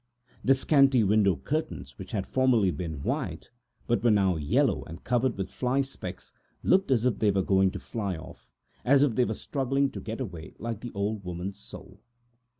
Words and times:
The 0.43 0.55
scanty 0.55 1.03
window 1.03 1.35
curtains, 1.35 1.99
which 1.99 2.11
had 2.11 2.25
formerly 2.25 2.71
been 2.71 3.03
white, 3.03 3.51
but 3.85 4.03
were 4.03 4.09
now 4.09 4.35
yellow 4.35 4.83
and 4.85 5.03
covered 5.03 5.37
with 5.37 5.51
fly 5.51 5.81
specks, 5.81 6.33
looked 6.63 6.89
as 6.89 7.05
it 7.05 7.19
they 7.19 7.29
were 7.29 7.43
going 7.43 7.69
to 7.69 7.77
fly 7.79 8.17
off, 8.17 8.49
and 8.83 8.99
seemed 8.99 9.15
to 9.17 9.35
struggle 9.35 9.87
to 9.89 10.01
get 10.01 10.19
away, 10.19 10.55
like 10.57 10.79
the 10.81 10.91
old 10.95 11.23
woman's 11.23 11.59
soul. 11.59 12.01